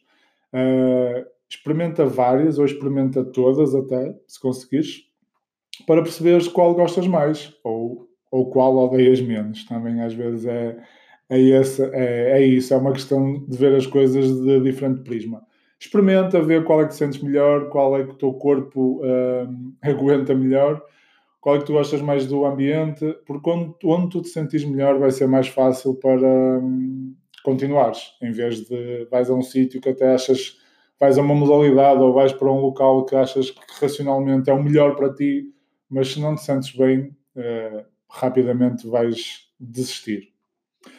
Uh, 0.53 1.25
experimenta 1.49 2.05
várias 2.05 2.59
ou 2.59 2.67
experimenta 2.67 3.25
todas 3.25 3.75
até, 3.75 4.15
se 4.29 4.39
conseguires, 4.39 5.05
para 5.87 6.03
perceberes 6.03 6.47
qual 6.49 6.75
gostas 6.75 7.07
mais 7.07 7.57
ou, 7.65 8.07
ou 8.31 8.51
qual 8.51 8.77
odeias 8.77 9.21
menos. 9.21 9.65
Também 9.65 10.01
às 10.03 10.15
vezes 10.15 10.47
é, 10.47 10.77
é, 11.31 11.41
esse, 11.41 11.83
é, 11.83 12.39
é 12.39 12.47
isso, 12.47 12.75
é 12.75 12.77
uma 12.77 12.93
questão 12.93 13.45
de 13.47 13.57
ver 13.57 13.75
as 13.75 13.87
coisas 13.87 14.27
de 14.43 14.61
diferente 14.61 15.03
prisma 15.03 15.47
experimenta 15.79 16.41
ver 16.41 16.65
qual 16.65 16.83
é 16.83 16.87
que 16.87 16.95
sentes 16.95 17.21
melhor, 17.23 17.69
qual 17.69 17.97
é 17.99 18.05
que 18.05 18.11
o 18.11 18.17
teu 18.17 18.33
corpo 18.35 19.01
uh, 19.03 19.49
aguenta 19.83 20.35
melhor, 20.35 20.83
qual 21.41 21.57
é 21.57 21.59
que 21.59 21.67
tu 21.67 21.73
gostas 21.75 22.01
mais 22.01 22.27
do 22.27 22.45
ambiente, 22.45 23.05
porque 23.27 23.51
onde, 23.51 23.75
onde 23.85 24.11
tu 24.11 24.23
te 24.23 24.29
sentires 24.29 24.65
melhor 24.65 24.99
vai 24.99 25.11
ser 25.11 25.27
mais 25.29 25.49
fácil 25.49 25.95
para 25.95 26.59
um, 26.59 27.15
continuares, 27.45 28.13
em 28.23 28.33
vez 28.33 28.67
de 28.67 29.07
vais 29.11 29.31
a 29.31 29.35
um 29.35 29.43
sítio 29.43 29.81
que 29.81 29.91
até 29.91 30.15
achas, 30.15 30.57
vais 30.99 31.19
a 31.19 31.23
uma 31.23 31.35
modalidade 31.35 32.01
ou 32.01 32.13
vais 32.13 32.33
para 32.33 32.51
um 32.51 32.61
local 32.61 33.05
que 33.05 33.15
achas 33.15 33.51
que 33.51 33.61
racionalmente 33.81 34.51
é 34.51 34.53
o 34.53 34.63
melhor 34.63 34.97
para 34.97 35.13
ti, 35.13 35.45
mas 35.89 36.13
se 36.13 36.21
não 36.21 36.35
te 36.35 36.43
sentes 36.43 36.75
bem, 36.75 37.15
uh, 37.37 37.85
rapidamente 38.09 38.87
vais 38.87 39.49
desistir. 39.59 40.33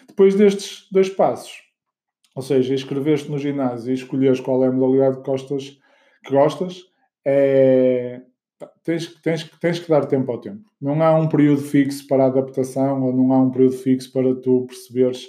Depois 0.08 0.36
destes 0.36 0.88
dois 0.92 1.10
passos, 1.10 1.64
ou 2.36 2.42
seja, 2.42 2.74
inscrever-te 2.74 3.30
no 3.30 3.38
ginásio 3.38 3.92
e 3.92 3.96
escolheres 3.96 4.40
qual 4.40 4.64
é 4.64 4.68
a 4.68 4.72
modalidade 4.72 5.18
que 5.18 5.24
gostas, 5.24 5.80
que 6.24 6.32
gostas 6.32 6.84
é, 7.26 8.22
tens, 8.84 9.08
tens, 9.22 9.44
tens 9.60 9.80
que 9.80 9.90
dar 9.90 10.06
tempo 10.06 10.32
ao 10.32 10.40
tempo. 10.40 10.64
Não 10.80 11.02
há 11.02 11.16
um 11.16 11.28
período 11.28 11.62
fixo 11.62 12.08
para 12.08 12.26
adaptação 12.26 13.04
ou 13.04 13.14
não 13.14 13.34
há 13.34 13.40
um 13.40 13.52
período 13.52 13.78
fixo 13.78 14.12
para 14.12 14.36
tu 14.36 14.66
perceberes 14.68 15.28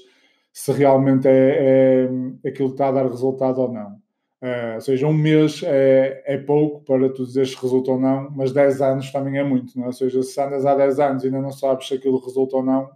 se 0.52 0.72
realmente 0.72 1.28
é, 1.28 2.08
é 2.44 2.48
aquilo 2.48 2.68
que 2.68 2.74
está 2.74 2.88
a 2.88 2.92
dar 2.92 3.06
resultado 3.06 3.60
ou 3.60 3.72
não. 3.72 4.00
Uh, 4.40 4.76
ou 4.76 4.80
seja, 4.80 5.06
um 5.06 5.12
mês 5.12 5.62
é, 5.64 6.22
é 6.24 6.38
pouco 6.38 6.84
para 6.84 7.08
tu 7.12 7.26
dizeres 7.26 7.50
se 7.50 7.60
resulta 7.60 7.90
ou 7.90 8.00
não, 8.00 8.30
mas 8.30 8.52
10 8.52 8.80
anos 8.80 9.10
também 9.10 9.38
é 9.38 9.42
muito. 9.42 9.76
Não 9.76 9.84
é? 9.84 9.86
Ou 9.88 9.92
seja, 9.92 10.22
se 10.22 10.40
andas 10.40 10.64
há 10.64 10.74
10 10.76 11.00
anos 11.00 11.24
e 11.24 11.26
ainda 11.26 11.40
não 11.40 11.50
sabes 11.50 11.88
se 11.88 11.94
aquilo 11.94 12.24
resulta 12.24 12.56
ou 12.56 12.62
não, 12.62 12.88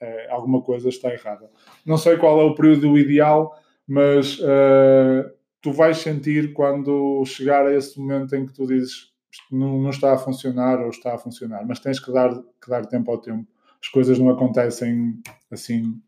é, 0.00 0.30
alguma 0.30 0.60
coisa 0.62 0.88
está 0.88 1.12
errada. 1.12 1.50
Não 1.86 1.96
sei 1.96 2.16
qual 2.16 2.40
é 2.40 2.44
o 2.44 2.54
período 2.54 2.98
ideal, 2.98 3.56
mas 3.86 4.38
uh, 4.40 5.30
tu 5.60 5.72
vais 5.72 5.98
sentir 5.98 6.52
quando 6.52 7.24
chegar 7.24 7.66
a 7.66 7.74
esse 7.74 7.98
momento 7.98 8.34
em 8.34 8.46
que 8.46 8.52
tu 8.52 8.66
dizes 8.66 9.12
não, 9.50 9.78
não, 9.78 9.90
está 9.90 10.14
a 10.14 10.18
funcionar 10.18 10.80
ou 10.80 10.90
está 10.90 11.14
a 11.14 11.18
funcionar, 11.18 11.64
mas 11.66 11.80
tens 11.80 12.00
que 12.00 12.12
dar, 12.12 12.34
que 12.34 12.68
dar 12.68 12.86
tempo 12.86 13.10
ao 13.10 13.18
tempo. 13.18 13.46
As 13.80 13.88
coisas 13.88 14.18
não 14.18 14.30
acontecem 14.30 15.20
assim 15.50 16.00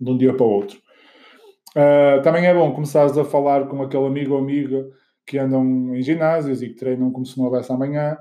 de 0.00 0.10
um 0.10 0.16
dia 0.16 0.34
para 0.34 0.46
o 0.46 0.50
outro. 0.50 0.80
Uh, 1.76 2.22
também 2.22 2.46
é 2.46 2.54
bom 2.54 2.72
começares 2.72 3.16
a 3.16 3.24
falar 3.24 3.68
com 3.68 3.82
aquele 3.82 4.06
amigo 4.06 4.34
ou 4.34 4.40
amiga 4.40 4.88
que 5.24 5.38
andam 5.38 5.94
em 5.94 6.02
ginásios 6.02 6.62
e 6.62 6.68
que 6.68 6.74
treinam 6.74 7.10
como 7.10 7.24
se 7.24 7.38
não 7.38 7.44
houvesse 7.44 7.72
amanhã 7.72 8.16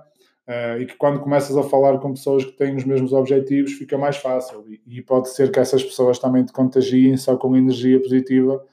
Uh, 0.49 0.81
e 0.81 0.87
que 0.87 0.95
quando 0.95 1.19
começas 1.19 1.55
a 1.55 1.61
falar 1.61 1.99
com 1.99 2.11
pessoas 2.11 2.43
que 2.43 2.53
têm 2.53 2.75
os 2.75 2.83
mesmos 2.83 3.13
objetivos 3.13 3.73
fica 3.73 3.99
mais 3.99 4.17
fácil 4.17 4.65
e, 4.67 4.81
e, 4.87 4.99
pode 4.99 5.29
ser 5.29 5.51
que 5.51 5.59
essas 5.59 5.83
pessoas 5.83 6.17
também 6.17 6.43
te 6.43 6.51
contagiem 6.51 7.15
só 7.17 7.37
com 7.37 7.55
energia 7.55 8.01
positiva 8.01 8.65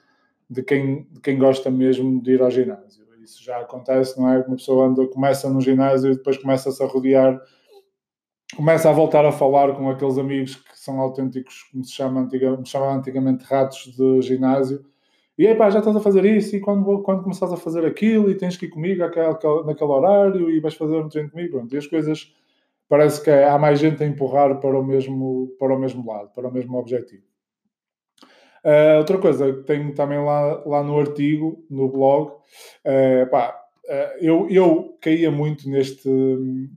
de 0.49 0.63
quem, 0.63 1.07
de 1.11 1.21
quem 1.21 1.39
gosta 1.39 1.71
mesmo 1.71 2.23
de 2.23 2.33
ir 2.33 2.41
ao 2.41 2.51
ginásio. 2.51 3.05
Isso 3.23 3.45
já 3.45 3.59
acontece, 3.59 4.19
não 4.19 4.33
é? 4.33 4.39
Uma 4.39 4.57
pessoa 4.57 4.87
anda, 4.87 5.07
começa 5.09 5.51
no 5.51 5.61
ginásio 5.61 6.13
e 6.13 6.17
depois 6.17 6.39
começa-se 6.39 6.83
a 6.83 6.87
rodear, 6.87 7.39
começa 8.57 8.89
a 8.89 8.93
voltar 8.93 9.25
a 9.25 9.33
falar 9.33 9.75
com 9.75 9.91
aqueles 9.91 10.19
amigos 10.19 10.57
que 10.57 10.79
são 10.79 11.01
autênticos, 11.01 11.65
como 11.71 11.85
se 11.85 11.93
chama, 11.93 12.23
antiga, 12.23 12.59
antigamente 12.91 13.45
ratos 13.45 13.95
de 13.97 14.23
ginásio, 14.23 14.85
e 15.39 15.47
aí, 15.47 15.55
pá, 15.55 15.69
já 15.69 15.81
estás 15.81 15.95
a 15.95 16.01
fazer 16.01 16.25
isso, 16.25 16.57
e 16.57 16.61
quando, 16.61 17.03
quando 17.03 17.23
começares 17.23 17.53
a 17.53 17.59
fazer 17.59 17.85
aquilo, 17.85 18.31
e 18.31 18.35
tens 18.35 18.57
que 18.57 18.65
ir 18.67 18.71
comigo 18.71 19.03
naquele 19.03 19.91
horário, 19.91 20.49
e 20.49 20.61
vais 20.61 20.75
fazer 20.75 20.97
um 20.97 21.09
treino 21.11 21.31
comigo, 21.31 21.59
pronto. 21.59 21.75
E 21.75 21.77
as 21.77 21.87
coisas, 21.87 22.35
parece 22.89 23.23
que 23.23 23.31
há 23.31 23.59
mais 23.59 23.79
gente 23.79 24.03
a 24.03 24.07
empurrar 24.07 24.59
para 24.61 24.79
o 24.79 24.83
mesmo, 24.83 25.55
para 25.59 25.75
o 25.75 25.79
mesmo 25.79 26.11
lado, 26.11 26.31
para 26.33 26.49
o 26.49 26.53
mesmo 26.53 26.79
objetivo. 26.79 27.23
Uh, 28.65 28.97
outra 28.99 29.19
coisa 29.19 29.53
que 29.53 29.63
tenho 29.65 29.95
também 29.95 30.19
lá, 30.19 30.63
lá 30.65 30.83
no 30.83 30.99
artigo, 30.99 31.63
no 31.69 31.89
blog, 31.89 32.31
uh, 32.31 33.31
pá, 33.31 33.55
eu, 34.21 34.49
eu 34.51 34.97
caía 35.01 35.31
muito 35.31 35.69
neste, 35.69 36.09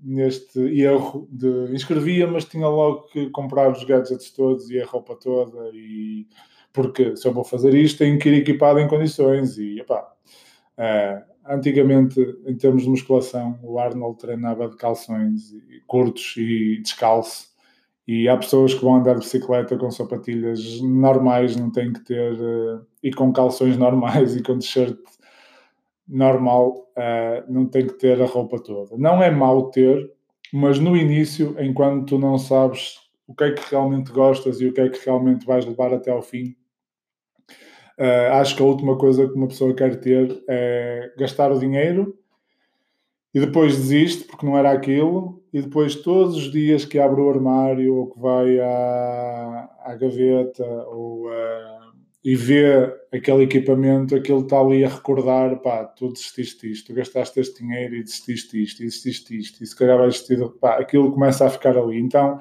neste 0.04 0.60
erro 0.60 1.28
de 1.32 1.74
inscrevia, 1.74 2.28
mas 2.28 2.46
tinha 2.46 2.68
logo 2.68 3.08
que 3.08 3.30
comprar 3.32 3.72
os 3.72 3.84
gadgets 3.84 4.32
todos 4.32 4.70
e 4.70 4.80
a 4.80 4.86
roupa 4.86 5.16
toda 5.16 5.72
e 5.74 6.28
porque 6.72 7.16
se 7.16 7.28
eu 7.28 7.34
vou 7.34 7.44
fazer 7.44 7.74
isto 7.74 8.00
tenho 8.00 8.20
que 8.20 8.30
ir 8.30 8.36
equipado 8.36 8.80
em 8.80 8.88
condições 8.88 9.58
e 9.58 9.80
epá, 9.80 10.08
uh, 10.78 11.52
antigamente 11.52 12.20
em 12.46 12.56
termos 12.56 12.84
de 12.84 12.90
musculação 12.90 13.60
o 13.64 13.80
Arnold 13.80 14.20
treinava 14.20 14.70
de 14.70 14.78
calções 14.78 15.52
curtos 15.88 16.36
e 16.38 16.80
descalço 16.82 17.50
e 18.08 18.28
há 18.28 18.38
pessoas 18.38 18.74
que 18.74 18.84
vão 18.84 18.96
andar 18.96 19.14
de 19.14 19.20
bicicleta 19.20 19.78
com 19.78 19.92
sapatilhas 19.92 20.82
normais, 20.82 21.56
não 21.56 21.72
têm 21.72 21.94
que 21.94 22.00
ter 22.02 22.34
uh, 22.34 22.86
e 23.04 23.12
com 23.12 23.32
calções 23.34 23.78
normais 23.78 24.34
e 24.38 24.44
com 24.44 24.60
t-shirt 24.60 24.98
normal, 26.10 26.90
uh, 26.98 27.52
não 27.52 27.66
tem 27.68 27.86
que 27.88 27.94
ter 27.94 28.22
a 28.22 28.26
roupa 28.26 28.60
toda. 28.62 28.98
Não 28.98 29.22
é 29.22 29.30
mau 29.30 29.70
ter, 29.70 30.12
mas 30.52 30.80
no 30.80 30.98
início, 30.98 31.56
enquanto 31.60 32.08
tu 32.08 32.18
não 32.18 32.38
sabes 32.38 32.96
o 33.28 33.36
que 33.36 33.44
é 33.44 33.52
que 33.52 33.70
realmente 33.70 34.12
gostas 34.12 34.60
e 34.60 34.66
o 34.66 34.74
que 34.74 34.82
é 34.82 34.90
que 34.90 35.06
realmente 35.06 35.46
vais 35.46 35.66
levar 35.66 35.94
até 35.94 36.12
ao 36.12 36.22
fim, 36.22 36.56
Uh, 38.00 38.32
acho 38.36 38.56
que 38.56 38.64
a 38.64 38.66
última 38.66 38.98
coisa 38.98 39.28
que 39.28 39.34
uma 39.34 39.50
pessoa 39.50 39.76
quer 39.76 40.00
ter 40.00 40.42
é 40.48 41.12
gastar 41.18 41.52
o 41.52 41.60
dinheiro 41.60 42.18
e 43.34 43.42
depois 43.42 43.76
desiste 43.76 44.24
porque 44.24 44.46
não 44.46 44.58
era 44.58 44.72
aquilo, 44.72 45.44
e 45.52 45.62
depois 45.62 45.96
todos 45.96 46.38
os 46.38 46.50
dias 46.50 46.86
que 46.86 46.98
abre 46.98 47.20
o 47.20 47.30
armário 47.30 47.96
ou 47.96 48.10
que 48.10 48.18
vai 48.18 48.58
à, 48.58 49.70
à 49.84 49.96
gaveta 49.96 50.66
ou, 50.88 51.28
uh, 51.28 51.79
e 52.24 52.36
vê 52.36 52.94
aquele 53.14 53.44
equipamento, 53.44 54.16
aquilo 54.16 54.42
está 54.42 54.60
ali 54.60 54.84
a 54.84 54.90
recordar: 54.90 55.62
pá, 55.62 55.86
tu 55.86 56.12
desististe 56.12 56.70
isto, 56.72 56.94
gastaste 56.94 57.40
este 57.40 57.64
dinheiro 57.64 57.96
e 57.96 58.04
desististe 58.04 58.62
isto, 58.62 58.82
e 58.82 58.86
desististe 58.86 59.38
isto, 59.38 59.64
e 59.64 59.68
se 59.68 59.76
calhar 59.76 59.98
vais 59.98 60.14
desistir, 60.14 60.48
pá, 60.60 60.78
aquilo 60.78 61.12
começa 61.12 61.46
a 61.46 61.50
ficar 61.50 61.78
ali. 61.78 62.00
Então 62.00 62.40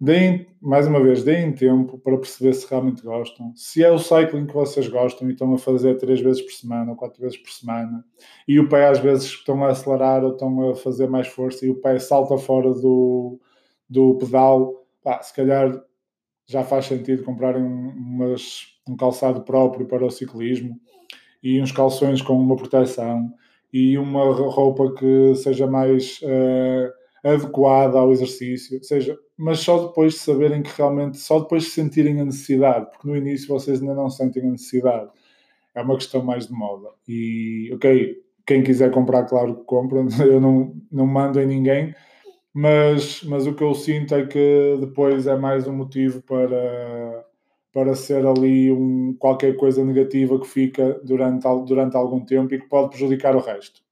deem, 0.00 0.46
mais 0.60 0.86
uma 0.86 1.02
vez, 1.02 1.22
deem 1.22 1.52
tempo 1.52 1.98
para 1.98 2.16
perceber 2.16 2.52
se 2.52 2.68
realmente 2.68 3.02
gostam. 3.02 3.52
Se 3.54 3.82
é 3.82 3.90
o 3.90 3.98
cycling 3.98 4.46
que 4.46 4.54
vocês 4.54 4.88
gostam 4.88 5.28
e 5.28 5.32
estão 5.32 5.52
a 5.54 5.58
fazer 5.58 5.96
três 5.96 6.20
vezes 6.20 6.42
por 6.42 6.52
semana 6.52 6.90
ou 6.90 6.96
quatro 6.96 7.20
vezes 7.20 7.38
por 7.38 7.50
semana, 7.50 8.04
e 8.46 8.58
o 8.58 8.68
pé 8.68 8.88
às 8.88 8.98
vezes 8.98 9.24
estão 9.24 9.64
a 9.64 9.68
acelerar 9.70 10.24
ou 10.24 10.32
estão 10.32 10.70
a 10.70 10.74
fazer 10.74 11.08
mais 11.08 11.28
força 11.28 11.64
e 11.64 11.70
o 11.70 11.76
pé 11.76 11.98
salta 11.98 12.36
fora 12.36 12.72
do, 12.72 13.40
do 13.88 14.16
pedal, 14.16 14.86
pá, 15.02 15.22
se 15.22 15.34
calhar 15.34 15.82
já 16.46 16.62
faz 16.62 16.86
sentido 16.86 17.24
comprarem 17.24 17.62
umas, 17.62 18.66
um 18.88 18.96
calçado 18.96 19.42
próprio 19.42 19.86
para 19.86 20.04
o 20.04 20.10
ciclismo 20.10 20.78
e 21.42 21.60
uns 21.60 21.72
calções 21.72 22.22
com 22.22 22.34
uma 22.34 22.56
proteção 22.56 23.32
e 23.72 23.98
uma 23.98 24.24
roupa 24.32 24.94
que 24.94 25.34
seja 25.34 25.66
mais 25.66 26.20
uh, 26.22 26.92
adequada 27.28 27.98
ao 27.98 28.12
exercício, 28.12 28.82
seja, 28.84 29.18
mas 29.36 29.60
só 29.60 29.86
depois 29.86 30.14
de 30.14 30.20
saberem 30.20 30.62
que 30.62 30.70
realmente, 30.76 31.18
só 31.18 31.40
depois 31.40 31.64
de 31.64 31.70
sentirem 31.70 32.20
a 32.20 32.24
necessidade, 32.24 32.90
porque 32.90 33.08
no 33.08 33.16
início 33.16 33.48
vocês 33.48 33.80
ainda 33.80 33.94
não 33.94 34.10
sentem 34.10 34.46
a 34.46 34.50
necessidade. 34.50 35.10
É 35.74 35.82
uma 35.82 35.96
questão 35.96 36.22
mais 36.22 36.46
de 36.46 36.52
moda. 36.52 36.88
E, 37.08 37.70
ok, 37.74 38.22
quem 38.46 38.62
quiser 38.62 38.92
comprar, 38.92 39.24
claro 39.24 39.56
que 39.56 39.64
compra, 39.64 40.04
eu 40.24 40.40
não, 40.40 40.76
não 40.92 41.06
mando 41.06 41.40
em 41.40 41.46
ninguém, 41.46 41.94
mas, 42.54 43.22
mas 43.24 43.46
o 43.48 43.54
que 43.54 43.64
eu 43.64 43.74
sinto 43.74 44.14
é 44.14 44.24
que 44.26 44.76
depois 44.78 45.26
é 45.26 45.36
mais 45.36 45.66
um 45.66 45.72
motivo 45.74 46.22
para, 46.22 47.26
para 47.72 47.94
ser 47.96 48.24
ali 48.24 48.70
um, 48.70 49.16
qualquer 49.18 49.56
coisa 49.56 49.84
negativa 49.84 50.38
que 50.38 50.46
fica 50.46 51.00
durante, 51.04 51.42
durante 51.66 51.96
algum 51.96 52.24
tempo 52.24 52.54
e 52.54 52.60
que 52.60 52.68
pode 52.68 52.90
prejudicar 52.90 53.34
o 53.34 53.40
resto. 53.40 53.82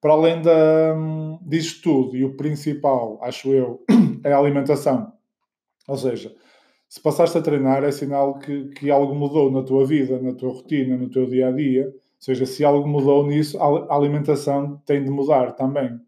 para 0.00 0.12
além 0.12 0.40
da, 0.40 0.94
disto 1.42 1.82
tudo, 1.82 2.16
e 2.16 2.24
o 2.24 2.36
principal, 2.36 3.18
acho 3.22 3.52
eu, 3.52 3.84
é 4.24 4.32
a 4.32 4.38
alimentação. 4.38 5.12
Ou 5.86 5.96
seja, 5.96 6.34
se 6.88 7.00
passaste 7.00 7.36
a 7.36 7.42
treinar, 7.42 7.84
é 7.84 7.92
sinal 7.92 8.38
que, 8.38 8.68
que 8.70 8.90
algo 8.90 9.14
mudou 9.14 9.50
na 9.50 9.62
tua 9.62 9.84
vida, 9.84 10.20
na 10.20 10.32
tua 10.34 10.52
rotina, 10.52 10.96
no 10.96 11.10
teu 11.10 11.26
dia 11.26 11.48
a 11.48 11.52
dia. 11.52 11.86
Ou 11.86 11.92
seja, 12.18 12.46
se 12.46 12.64
algo 12.64 12.88
mudou 12.88 13.26
nisso, 13.26 13.58
a 13.60 13.94
alimentação 13.94 14.80
tem 14.86 15.04
de 15.04 15.10
mudar 15.10 15.52
também. 15.52 16.00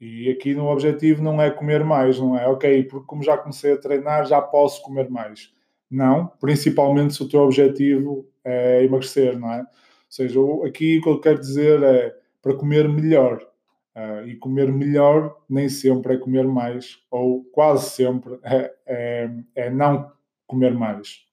E 0.00 0.30
aqui 0.30 0.54
no 0.54 0.66
objetivo 0.68 1.22
não 1.22 1.40
é 1.40 1.50
comer 1.50 1.84
mais, 1.84 2.18
não 2.18 2.38
é? 2.38 2.46
Ok, 2.48 2.84
porque 2.84 3.06
como 3.06 3.22
já 3.22 3.36
comecei 3.36 3.72
a 3.72 3.76
treinar, 3.76 4.26
já 4.26 4.40
posso 4.40 4.82
comer 4.82 5.10
mais. 5.10 5.52
Não, 5.90 6.28
principalmente 6.40 7.14
se 7.14 7.22
o 7.22 7.28
teu 7.28 7.40
objetivo 7.40 8.26
é 8.44 8.82
emagrecer, 8.82 9.38
não 9.38 9.52
é? 9.52 9.58
Ou 9.58 9.66
seja, 10.08 10.40
aqui 10.66 10.98
o 10.98 11.02
que 11.02 11.08
eu 11.08 11.20
quero 11.20 11.40
dizer 11.40 11.82
é 11.82 12.16
para 12.40 12.54
comer 12.54 12.88
melhor. 12.88 13.46
Uh, 13.94 14.24
e 14.24 14.36
comer 14.36 14.72
melhor 14.72 15.36
nem 15.48 15.68
sempre 15.68 16.14
é 16.14 16.16
comer 16.16 16.46
mais, 16.46 16.98
ou 17.10 17.42
quase 17.52 17.90
sempre 17.90 18.38
é, 18.44 18.72
é, 18.86 19.30
é 19.56 19.68
não 19.68 20.10
comer 20.46 20.72
mais. 20.72 21.26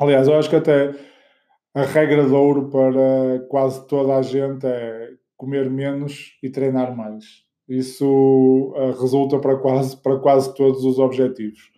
Aliás, 0.00 0.26
eu 0.26 0.34
acho 0.38 0.48
que 0.48 0.56
até 0.56 0.94
a 1.74 1.82
regra 1.82 2.24
de 2.24 2.32
ouro 2.32 2.70
para 2.70 3.46
quase 3.48 3.86
toda 3.86 4.16
a 4.16 4.22
gente 4.22 4.66
é 4.66 5.10
comer 5.36 5.70
menos 5.70 6.38
e 6.42 6.48
treinar 6.48 6.96
mais. 6.96 7.44
Isso 7.72 8.74
uh, 8.76 9.00
resulta 9.00 9.38
para 9.38 9.56
quase, 9.56 9.96
para 9.96 10.18
quase 10.18 10.54
todos 10.54 10.84
os 10.84 10.98
objetivos. 10.98 11.70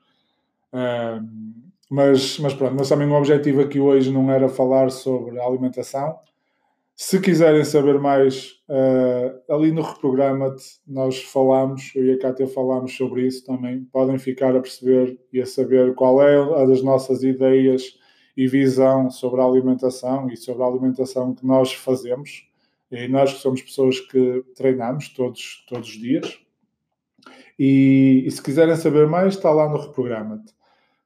Uh, 0.73 1.25
mas, 1.89 2.37
mas 2.41 2.53
pronto, 2.53 2.75
mas 2.77 2.89
também 2.89 3.07
o 3.07 3.15
objetivo 3.15 3.61
aqui 3.61 3.79
hoje 3.79 4.13
não 4.13 4.29
era 4.29 4.49
falar 4.49 4.91
sobre 4.91 5.39
alimentação. 5.39 6.19
Se 6.97 7.21
quiserem 7.21 7.65
saber 7.65 8.01
mais, 8.01 8.61
uh, 8.69 9.53
ali 9.53 9.71
no 9.71 9.83
Reprograma-te 9.83 10.65
nós 10.85 11.23
falamos, 11.23 11.93
eu 11.95 12.07
e 12.07 12.13
a 12.13 12.19
Cátia 12.19 12.49
falámos 12.49 12.97
sobre 12.97 13.27
isso 13.27 13.45
também. 13.45 13.85
Podem 13.93 14.19
ficar 14.19 14.57
a 14.57 14.61
perceber 14.61 15.17
e 15.33 15.41
a 15.41 15.47
saber 15.47 15.95
qual 15.95 16.21
é 16.21 16.37
a 16.61 16.67
das 16.67 16.83
nossas 16.83 17.23
ideias 17.23 17.97
e 18.37 18.49
visão 18.49 19.11
sobre 19.11 19.41
a 19.41 19.45
alimentação 19.45 20.29
e 20.29 20.37
sobre 20.37 20.65
a 20.65 20.67
alimentação 20.67 21.33
que 21.33 21.47
nós 21.47 21.73
fazemos. 21.73 22.49
E 22.95 23.09
nós 23.09 23.33
que 23.33 23.41
somos 23.41 23.61
pessoas 23.61 23.99
que 23.99 24.45
treinamos 24.55 25.09
todos, 25.09 25.65
todos 25.69 25.89
os 25.89 26.01
dias. 26.01 26.39
E, 27.59 28.23
e 28.27 28.31
se 28.31 28.43
quiserem 28.43 28.77
saber 28.77 29.07
mais, 29.09 29.35
está 29.35 29.51
lá 29.51 29.69
no 29.69 29.79
Reprograma-te. 29.79 30.55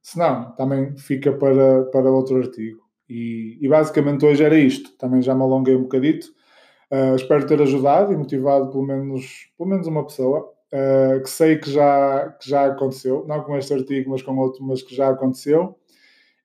Se 0.02 0.18
não, 0.18 0.52
também 0.52 0.96
fica 0.96 1.32
para, 1.32 1.84
para 1.84 2.10
outro 2.10 2.36
artigo. 2.36 2.80
E, 3.08 3.58
e, 3.60 3.68
basicamente 3.68 4.24
hoje 4.24 4.44
era 4.44 4.58
isto. 4.58 4.96
Também 4.98 5.22
já 5.22 5.34
me 5.34 5.42
alonguei 5.42 5.74
um 5.76 5.82
bocadito. 5.82 6.28
Uh, 6.90 7.16
espero 7.16 7.46
ter 7.46 7.60
ajudado 7.60 8.12
e 8.12 8.16
motivado 8.16 8.70
pelo 8.70 8.86
menos, 8.86 9.50
pelo 9.56 9.68
menos 9.68 9.86
uma 9.86 10.04
pessoa 10.04 10.50
uh, 10.72 11.22
que 11.22 11.28
sei 11.28 11.58
que 11.58 11.70
já, 11.70 12.30
que 12.40 12.48
já 12.48 12.66
aconteceu, 12.66 13.26
não 13.26 13.42
com 13.42 13.56
este 13.56 13.74
artigo, 13.74 14.10
mas 14.10 14.22
com 14.22 14.36
outro, 14.38 14.64
mas 14.64 14.82
que 14.82 14.94
já 14.94 15.10
aconteceu. 15.10 15.78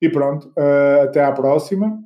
E 0.01 0.09
pronto, 0.09 0.47
uh, 0.57 1.03
até 1.03 1.23
à 1.23 1.31
próxima. 1.31 2.01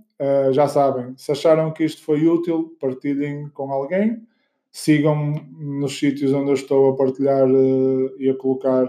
Já 0.52 0.68
sabem, 0.68 1.14
se 1.18 1.32
acharam 1.32 1.72
que 1.72 1.84
isto 1.84 2.04
foi 2.04 2.28
útil, 2.28 2.76
partilhem 2.80 3.50
com 3.50 3.72
alguém. 3.72 4.22
Sigam 4.72 5.34
nos 5.60 5.98
sítios 5.98 6.34
onde 6.34 6.50
eu 6.50 6.54
estou 6.54 6.92
a 6.92 6.96
partilhar 6.96 7.48
e 8.20 8.30
a 8.30 8.36
colocar 8.36 8.88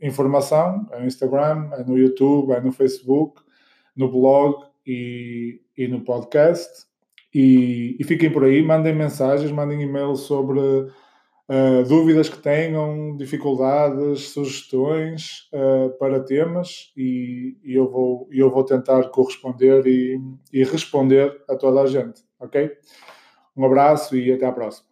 informação, 0.00 0.86
é 0.92 1.00
no 1.00 1.06
Instagram, 1.06 1.70
é 1.72 1.84
no 1.84 1.98
YouTube, 1.98 2.52
é 2.52 2.60
no 2.60 2.72
Facebook 2.72 3.42
no 3.98 4.08
blog 4.08 4.64
e, 4.86 5.60
e 5.76 5.88
no 5.88 6.02
podcast. 6.02 6.86
E, 7.34 7.96
e, 7.98 8.04
fiquem 8.04 8.30
por 8.30 8.44
aí, 8.44 8.62
mandem 8.62 8.94
mensagens, 8.94 9.50
mandem 9.50 9.82
e-mails 9.82 10.20
sobre 10.20 10.60
uh, 11.48 11.82
dúvidas 11.88 12.28
que 12.28 12.38
tenham, 12.38 13.16
dificuldades, 13.16 14.28
sugestões 14.30 15.48
uh, 15.52 15.90
para 15.98 16.20
temas 16.20 16.92
e, 16.96 17.56
e, 17.64 17.74
eu, 17.74 17.90
vou, 17.90 18.28
eu 18.30 18.50
vou 18.50 18.64
tentar 18.64 19.08
corresponder 19.08 19.86
e, 19.86 20.20
e 20.52 20.64
responder 20.64 21.42
a 21.48 21.56
toda 21.56 21.82
a 21.82 21.86
gente, 21.86 22.22
ok? 22.38 22.70
Um 23.56 23.64
abraço 23.64 24.16
e 24.16 24.32
até 24.32 24.46
à 24.46 24.52
próxima. 24.52 24.87